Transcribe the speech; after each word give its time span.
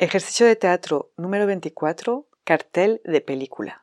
Ejercicio 0.00 0.46
de 0.46 0.54
teatro 0.54 1.10
número 1.16 1.44
24, 1.48 2.28
cartel 2.44 3.00
de 3.04 3.20
película. 3.20 3.82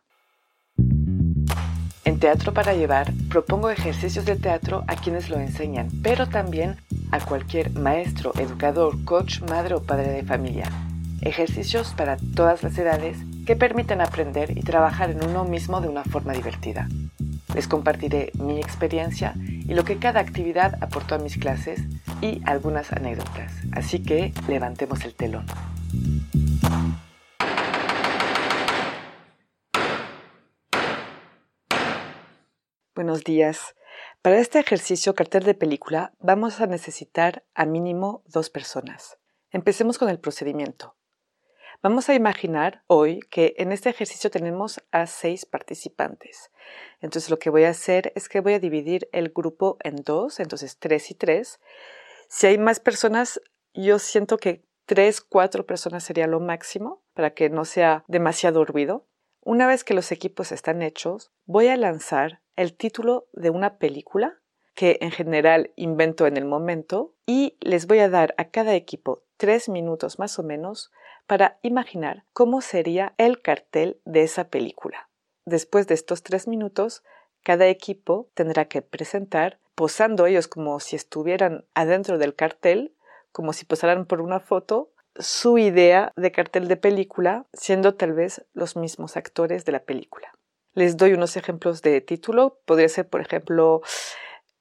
En 2.05 2.19
Teatro 2.21 2.53
para 2.53 2.73
Llevar 2.73 3.11
propongo 3.29 3.69
ejercicios 3.69 4.23
de 4.23 4.37
teatro 4.37 4.85
a 4.87 4.95
quienes 4.95 5.29
lo 5.29 5.37
enseñan, 5.37 5.89
pero 6.01 6.29
también 6.29 6.77
a 7.11 7.19
cualquier 7.19 7.71
maestro, 7.71 8.31
educador, 8.39 9.03
coach, 9.03 9.41
madre 9.41 9.75
o 9.75 9.83
padre 9.83 10.07
de 10.07 10.23
familia. 10.23 10.71
Ejercicios 11.19 11.93
para 11.97 12.15
todas 12.33 12.63
las 12.63 12.77
edades 12.77 13.17
que 13.45 13.57
permiten 13.57 13.99
aprender 13.99 14.57
y 14.57 14.61
trabajar 14.61 15.09
en 15.09 15.21
uno 15.21 15.43
mismo 15.43 15.81
de 15.81 15.89
una 15.89 16.05
forma 16.05 16.31
divertida. 16.31 16.87
Les 17.53 17.67
compartiré 17.67 18.31
mi 18.35 18.59
experiencia 18.59 19.33
y 19.35 19.73
lo 19.73 19.83
que 19.83 19.97
cada 19.97 20.21
actividad 20.21 20.81
aportó 20.81 21.15
a 21.15 21.19
mis 21.19 21.35
clases 21.35 21.81
y 22.21 22.41
algunas 22.45 22.93
anécdotas. 22.93 23.51
Así 23.73 24.01
que 24.01 24.33
levantemos 24.47 25.03
el 25.03 25.13
telón. 25.13 25.45
Buenos 32.95 33.23
días. 33.23 33.75
Para 34.21 34.39
este 34.39 34.59
ejercicio 34.59 35.13
cartel 35.13 35.43
de 35.43 35.53
película 35.53 36.13
vamos 36.19 36.59
a 36.61 36.65
necesitar 36.65 37.43
a 37.53 37.65
mínimo 37.65 38.23
dos 38.25 38.49
personas. 38.49 39.17
Empecemos 39.51 39.97
con 39.97 40.09
el 40.09 40.19
procedimiento. 40.19 40.95
Vamos 41.83 42.09
a 42.09 42.15
imaginar 42.15 42.83
hoy 42.87 43.19
que 43.29 43.53
en 43.57 43.71
este 43.71 43.89
ejercicio 43.89 44.31
tenemos 44.31 44.81
a 44.91 45.05
seis 45.05 45.45
participantes. 45.45 46.49
Entonces 46.99 47.29
lo 47.29 47.37
que 47.37 47.51
voy 47.51 47.65
a 47.65 47.69
hacer 47.69 48.11
es 48.15 48.27
que 48.27 48.39
voy 48.39 48.53
a 48.53 48.59
dividir 48.59 49.07
el 49.11 49.29
grupo 49.29 49.77
en 49.83 49.97
dos, 49.97 50.39
entonces 50.39 50.79
tres 50.79 51.11
y 51.11 51.13
tres. 51.13 51.59
Si 52.27 52.47
hay 52.47 52.57
más 52.57 52.79
personas, 52.79 53.39
yo 53.75 53.99
siento 53.99 54.37
que 54.37 54.64
tres, 54.85 55.21
cuatro 55.21 55.65
personas 55.65 56.03
sería 56.03 56.27
lo 56.27 56.39
máximo 56.39 57.03
para 57.13 57.31
que 57.31 57.49
no 57.49 57.65
sea 57.65 58.03
demasiado 58.07 58.65
ruido. 58.65 59.05
Una 59.41 59.67
vez 59.67 59.83
que 59.83 59.93
los 59.93 60.11
equipos 60.11 60.51
están 60.51 60.81
hechos, 60.81 61.31
voy 61.45 61.67
a 61.67 61.77
lanzar 61.77 62.41
el 62.55 62.75
título 62.75 63.27
de 63.33 63.49
una 63.49 63.77
película 63.77 64.39
que 64.73 64.97
en 65.01 65.11
general 65.11 65.71
invento 65.75 66.27
en 66.27 66.37
el 66.37 66.45
momento 66.45 67.15
y 67.25 67.57
les 67.61 67.87
voy 67.87 67.99
a 67.99 68.09
dar 68.09 68.35
a 68.37 68.49
cada 68.49 68.75
equipo 68.75 69.23
tres 69.37 69.69
minutos 69.69 70.19
más 70.19 70.37
o 70.39 70.43
menos 70.43 70.91
para 71.27 71.59
imaginar 71.61 72.25
cómo 72.33 72.61
sería 72.61 73.13
el 73.17 73.41
cartel 73.41 73.99
de 74.05 74.23
esa 74.23 74.49
película. 74.49 75.09
Después 75.45 75.87
de 75.87 75.93
estos 75.93 76.23
tres 76.23 76.47
minutos, 76.47 77.03
cada 77.43 77.67
equipo 77.67 78.29
tendrá 78.33 78.65
que 78.65 78.81
presentar, 78.81 79.59
posando 79.75 80.25
ellos 80.25 80.47
como 80.47 80.79
si 80.79 80.95
estuvieran 80.95 81.65
adentro 81.73 82.17
del 82.17 82.35
cartel, 82.35 82.94
como 83.35 83.51
si 83.51 83.65
posaran 83.65 84.05
por 84.05 84.21
una 84.21 84.39
foto, 84.39 84.93
su 85.17 85.57
idea 85.57 86.13
de 86.15 86.31
cartel 86.31 86.69
de 86.69 86.77
película, 86.77 87.47
siendo 87.51 87.95
tal 87.95 88.13
vez 88.13 88.45
los 88.53 88.77
mismos 88.77 89.17
actores 89.17 89.65
de 89.65 89.73
la 89.73 89.83
película. 89.83 90.31
Les 90.73 90.95
doy 90.95 91.11
unos 91.11 91.35
ejemplos 91.35 91.81
de 91.81 91.99
título. 91.99 92.61
Podría 92.65 92.87
ser, 92.87 93.09
por 93.09 93.19
ejemplo, 93.19 93.81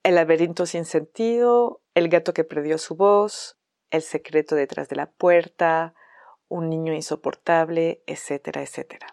El 0.03 0.17
laberinto 0.17 0.67
sin 0.67 0.87
sentido, 0.87 1.83
El 1.95 2.09
gato 2.09 2.35
que 2.35 2.43
perdió 2.43 2.77
su 2.79 2.97
voz, 2.97 3.57
El 3.93 4.03
secreto 4.03 4.57
detrás 4.57 4.89
de 4.89 4.97
la 4.97 5.09
puerta, 5.09 5.95
Un 6.49 6.69
niño 6.69 6.95
insoportable, 6.95 8.03
etcétera, 8.09 8.63
etcétera. 8.63 9.07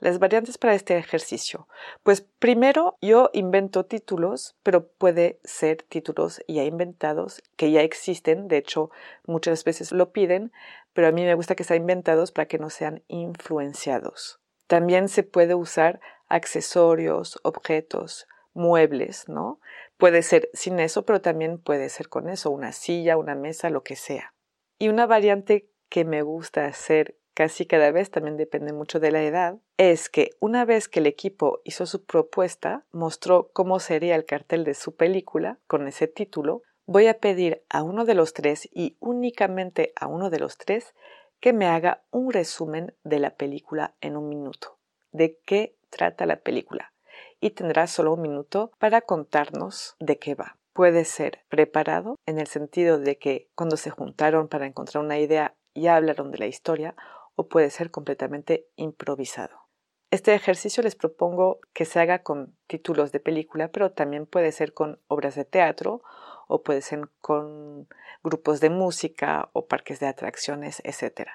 Las 0.00 0.20
variantes 0.20 0.58
para 0.58 0.74
este 0.74 0.96
ejercicio. 0.96 1.66
Pues 2.04 2.20
primero 2.20 2.96
yo 3.00 3.30
invento 3.32 3.84
títulos, 3.84 4.56
pero 4.62 4.86
puede 4.86 5.40
ser 5.42 5.82
títulos 5.82 6.40
ya 6.46 6.62
inventados, 6.62 7.42
que 7.56 7.72
ya 7.72 7.82
existen, 7.82 8.46
de 8.46 8.58
hecho 8.58 8.90
muchas 9.26 9.64
veces 9.64 9.90
lo 9.90 10.12
piden, 10.12 10.52
pero 10.92 11.08
a 11.08 11.12
mí 11.12 11.24
me 11.24 11.34
gusta 11.34 11.56
que 11.56 11.64
sean 11.64 11.80
inventados 11.80 12.30
para 12.30 12.46
que 12.46 12.58
no 12.58 12.70
sean 12.70 13.02
influenciados. 13.08 14.40
También 14.68 15.08
se 15.08 15.24
puede 15.24 15.56
usar 15.56 16.00
accesorios, 16.28 17.40
objetos, 17.42 18.28
muebles, 18.52 19.28
¿no? 19.28 19.60
Puede 19.96 20.22
ser 20.22 20.48
sin 20.52 20.78
eso, 20.78 21.04
pero 21.04 21.20
también 21.20 21.58
puede 21.58 21.88
ser 21.88 22.08
con 22.08 22.28
eso, 22.28 22.50
una 22.50 22.70
silla, 22.70 23.16
una 23.16 23.34
mesa, 23.34 23.68
lo 23.68 23.82
que 23.82 23.96
sea. 23.96 24.32
Y 24.78 24.88
una 24.90 25.06
variante 25.06 25.68
que 25.88 26.04
me 26.04 26.22
gusta 26.22 26.66
hacer 26.66 27.16
casi 27.38 27.66
cada 27.66 27.92
vez, 27.92 28.10
también 28.10 28.36
depende 28.36 28.72
mucho 28.72 28.98
de 28.98 29.12
la 29.12 29.22
edad, 29.22 29.58
es 29.76 30.08
que 30.08 30.30
una 30.40 30.64
vez 30.64 30.88
que 30.88 30.98
el 30.98 31.06
equipo 31.06 31.60
hizo 31.62 31.86
su 31.86 32.04
propuesta, 32.04 32.84
mostró 32.90 33.52
cómo 33.52 33.78
sería 33.78 34.16
el 34.16 34.24
cartel 34.24 34.64
de 34.64 34.74
su 34.74 34.96
película 34.96 35.60
con 35.68 35.86
ese 35.86 36.08
título, 36.08 36.62
voy 36.84 37.06
a 37.06 37.20
pedir 37.20 37.62
a 37.68 37.84
uno 37.84 38.04
de 38.04 38.14
los 38.14 38.32
tres 38.32 38.68
y 38.72 38.96
únicamente 38.98 39.92
a 39.94 40.08
uno 40.08 40.30
de 40.30 40.40
los 40.40 40.58
tres 40.58 40.96
que 41.38 41.52
me 41.52 41.66
haga 41.66 42.02
un 42.10 42.32
resumen 42.32 42.96
de 43.04 43.20
la 43.20 43.36
película 43.36 43.94
en 44.00 44.16
un 44.16 44.28
minuto. 44.28 44.76
¿De 45.12 45.38
qué 45.46 45.76
trata 45.90 46.26
la 46.26 46.40
película? 46.40 46.92
Y 47.38 47.50
tendrá 47.50 47.86
solo 47.86 48.14
un 48.14 48.22
minuto 48.22 48.72
para 48.80 49.02
contarnos 49.02 49.94
de 50.00 50.18
qué 50.18 50.34
va. 50.34 50.58
Puede 50.72 51.04
ser 51.04 51.44
preparado 51.48 52.16
en 52.26 52.40
el 52.40 52.48
sentido 52.48 52.98
de 52.98 53.16
que 53.16 53.48
cuando 53.54 53.76
se 53.76 53.90
juntaron 53.90 54.48
para 54.48 54.66
encontrar 54.66 55.04
una 55.04 55.20
idea 55.20 55.54
ya 55.76 55.94
hablaron 55.94 56.32
de 56.32 56.38
la 56.38 56.46
historia 56.46 56.96
o 57.38 57.46
puede 57.46 57.70
ser 57.70 57.92
completamente 57.92 58.66
improvisado. 58.74 59.68
Este 60.10 60.34
ejercicio 60.34 60.82
les 60.82 60.96
propongo 60.96 61.60
que 61.72 61.84
se 61.84 62.00
haga 62.00 62.24
con 62.24 62.56
títulos 62.66 63.12
de 63.12 63.20
película, 63.20 63.68
pero 63.68 63.92
también 63.92 64.26
puede 64.26 64.50
ser 64.50 64.74
con 64.74 64.98
obras 65.06 65.36
de 65.36 65.44
teatro 65.44 66.02
o 66.48 66.64
puede 66.64 66.80
ser 66.80 67.08
con 67.20 67.86
grupos 68.24 68.60
de 68.60 68.70
música 68.70 69.50
o 69.52 69.66
parques 69.66 70.00
de 70.00 70.08
atracciones, 70.08 70.82
etc. 70.82 71.28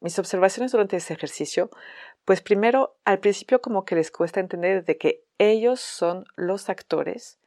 Mis 0.00 0.18
observaciones 0.18 0.72
durante 0.72 0.96
ese 0.96 1.12
ejercicio, 1.12 1.68
pues 2.24 2.40
primero, 2.40 2.96
al 3.04 3.18
principio 3.18 3.60
como 3.60 3.84
que 3.84 3.94
les 3.94 4.10
cuesta 4.10 4.40
entender 4.40 4.86
de 4.86 4.96
que 4.96 5.22
ellos 5.36 5.80
son 5.80 6.24
los 6.34 6.70
actores, 6.70 7.38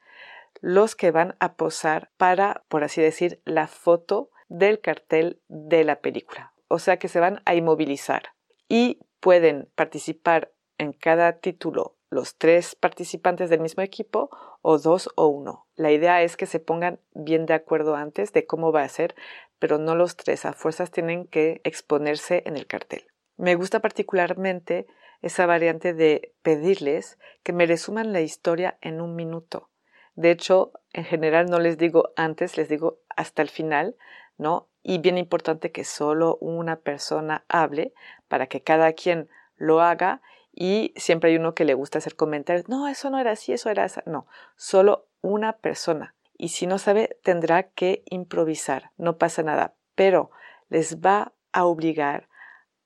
los 0.62 0.96
que 0.96 1.10
van 1.10 1.36
a 1.40 1.56
posar 1.56 2.12
para, 2.18 2.64
por 2.68 2.84
así 2.84 3.02
decir, 3.02 3.42
la 3.46 3.66
foto 3.66 4.30
del 4.48 4.80
cartel 4.80 5.42
de 5.48 5.84
la 5.84 6.02
película 6.02 6.52
o 6.68 6.80
sea 6.80 6.98
que 6.98 7.08
se 7.08 7.20
van 7.20 7.42
a 7.46 7.56
inmovilizar 7.56 8.34
y 8.68 9.00
pueden 9.20 9.70
participar 9.76 10.52
en 10.78 10.94
cada 10.94 11.40
título 11.40 11.96
los 12.10 12.38
tres 12.38 12.76
participantes 12.76 13.50
del 13.50 13.60
mismo 13.60 13.84
equipo 13.84 14.30
o 14.62 14.78
dos 14.78 15.10
o 15.16 15.28
uno. 15.28 15.68
La 15.76 15.92
idea 15.92 16.22
es 16.22 16.38
que 16.38 16.46
se 16.46 16.60
pongan 16.60 17.00
bien 17.14 17.46
de 17.46 17.54
acuerdo 17.54 17.96
antes 17.96 18.32
de 18.34 18.46
cómo 18.46 18.72
va 18.72 18.84
a 18.84 18.90
ser, 18.90 19.16
pero 19.60 19.78
no 19.78 19.96
los 19.96 20.16
tres 20.16 20.46
a 20.46 20.54
fuerzas 20.54 20.92
tienen 20.92 21.28
que 21.28 21.62
exponerse 21.64 22.44
en 22.46 22.56
el 22.56 22.68
cartel. 22.68 23.06
Me 23.38 23.56
gusta 23.56 23.80
particularmente 23.80 24.88
esa 25.22 25.46
variante 25.46 25.94
de 25.94 26.34
pedirles 26.42 27.18
que 27.44 27.54
me 27.54 27.66
resuman 27.66 28.14
la 28.14 28.22
historia 28.22 28.78
en 28.82 29.02
un 29.02 29.16
minuto. 29.16 29.70
De 30.16 30.32
hecho, 30.32 30.72
en 30.94 31.04
general 31.04 31.48
no 31.48 31.60
les 31.60 31.78
digo 31.78 32.14
antes, 32.16 32.58
les 32.58 32.70
digo 32.70 33.00
hasta 33.10 33.42
el 33.42 33.50
final, 33.50 33.98
¿no? 34.38 34.70
Y 34.88 35.00
bien 35.00 35.18
importante 35.18 35.72
que 35.72 35.84
solo 35.84 36.38
una 36.42 36.76
persona 36.76 37.44
hable 37.48 37.96
para 38.28 38.46
que 38.46 38.62
cada 38.62 38.94
quien 38.94 39.28
lo 39.56 39.82
haga 39.82 40.22
y 40.54 40.94
siempre 40.96 41.32
hay 41.32 41.38
uno 41.38 41.56
que 41.56 41.66
le 41.66 41.74
gusta 41.74 41.98
hacer 41.98 42.16
comentarios, 42.16 42.70
no, 42.70 42.88
eso 42.88 43.10
no 43.10 43.18
era 43.18 43.32
así, 43.32 43.52
eso 43.52 43.72
era 43.72 43.86
así, 43.86 44.00
no, 44.06 44.28
solo 44.56 45.08
una 45.22 45.54
persona. 45.54 46.14
Y 46.38 46.50
si 46.50 46.68
no 46.68 46.78
sabe, 46.78 47.18
tendrá 47.24 47.64
que 47.64 48.04
improvisar, 48.12 48.92
no 48.96 49.18
pasa 49.18 49.42
nada, 49.42 49.74
pero 49.96 50.30
les 50.70 51.00
va 51.00 51.34
a 51.52 51.66
obligar 51.66 52.30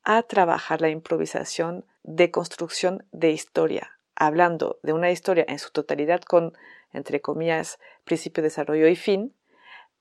a 0.03 0.23
trabajar 0.23 0.79
la 0.79 0.87
improvisación 0.87 1.85
de 2.03 2.31
construcción 2.31 3.05
de 3.11 3.31
historia, 3.31 3.99
hablando 4.15 4.79
de 4.83 4.93
una 4.93 5.11
historia 5.11 5.43
en 5.49 5.59
su 5.59 5.69
totalidad 5.71 6.21
con, 6.21 6.53
entre 6.93 7.19
comillas, 7.19 7.77
principio, 8.05 8.41
desarrollo 8.41 8.87
y 8.87 8.95
fin, 8.95 9.35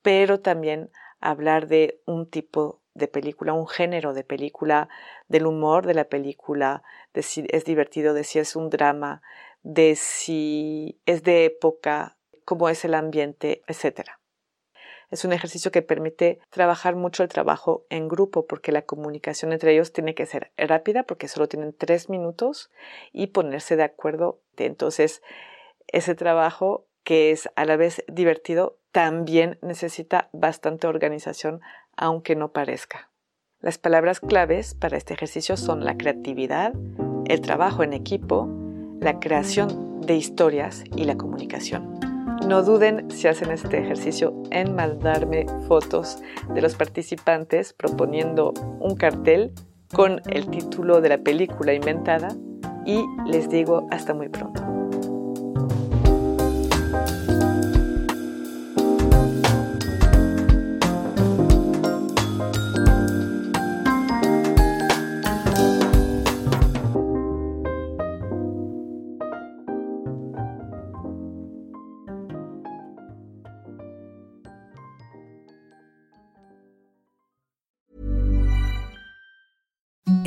pero 0.00 0.38
también 0.38 0.92
hablar 1.20 1.68
de 1.68 2.00
un 2.06 2.28
tipo 2.28 2.80
de 2.94 3.08
película, 3.08 3.52
un 3.52 3.68
género 3.68 4.12
de 4.12 4.24
película, 4.24 4.88
del 5.28 5.46
humor 5.46 5.86
de 5.86 5.94
la 5.94 6.04
película, 6.04 6.82
de 7.14 7.22
si 7.22 7.46
es 7.50 7.64
divertido, 7.64 8.14
de 8.14 8.24
si 8.24 8.38
es 8.38 8.56
un 8.56 8.70
drama, 8.70 9.22
de 9.62 9.94
si 9.96 11.00
es 11.06 11.22
de 11.22 11.44
época, 11.44 12.16
cómo 12.44 12.68
es 12.68 12.84
el 12.84 12.94
ambiente, 12.94 13.62
etc. 13.66 14.18
Es 15.10 15.24
un 15.24 15.32
ejercicio 15.32 15.70
que 15.70 15.80
permite 15.80 16.38
trabajar 16.50 16.94
mucho 16.94 17.22
el 17.22 17.28
trabajo 17.28 17.86
en 17.88 18.08
grupo 18.08 18.46
porque 18.46 18.72
la 18.72 18.82
comunicación 18.82 19.52
entre 19.52 19.72
ellos 19.72 19.92
tiene 19.92 20.14
que 20.14 20.26
ser 20.26 20.52
rápida 20.56 21.04
porque 21.04 21.28
solo 21.28 21.48
tienen 21.48 21.72
tres 21.72 22.10
minutos 22.10 22.70
y 23.12 23.28
ponerse 23.28 23.76
de 23.76 23.84
acuerdo. 23.84 24.40
Entonces, 24.56 25.22
ese 25.86 26.14
trabajo 26.14 26.86
que 27.04 27.30
es 27.30 27.48
a 27.56 27.64
la 27.64 27.76
vez 27.76 28.04
divertido 28.06 28.77
también 28.92 29.58
necesita 29.62 30.28
bastante 30.32 30.86
organización 30.86 31.60
aunque 31.96 32.36
no 32.36 32.52
parezca. 32.52 33.10
Las 33.60 33.76
palabras 33.76 34.20
claves 34.20 34.74
para 34.74 34.96
este 34.96 35.14
ejercicio 35.14 35.56
son 35.56 35.84
la 35.84 35.96
creatividad, 35.96 36.72
el 37.26 37.40
trabajo 37.40 37.82
en 37.82 37.92
equipo, 37.92 38.48
la 39.00 39.18
creación 39.18 40.00
de 40.00 40.14
historias 40.14 40.84
y 40.96 41.04
la 41.04 41.16
comunicación. 41.16 41.98
No 42.46 42.62
duden 42.62 43.10
si 43.10 43.26
hacen 43.26 43.50
este 43.50 43.78
ejercicio 43.78 44.42
en 44.50 44.74
mandarme 44.76 45.46
fotos 45.66 46.22
de 46.54 46.62
los 46.62 46.76
participantes 46.76 47.72
proponiendo 47.72 48.54
un 48.78 48.94
cartel 48.94 49.52
con 49.92 50.22
el 50.30 50.48
título 50.48 51.00
de 51.00 51.08
la 51.08 51.18
película 51.18 51.72
inventada 51.72 52.28
y 52.86 53.04
les 53.26 53.48
digo 53.48 53.88
hasta 53.90 54.14
muy 54.14 54.28
pronto. 54.28 54.77